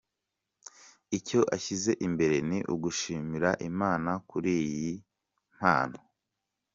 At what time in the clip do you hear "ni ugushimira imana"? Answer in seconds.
2.49-4.11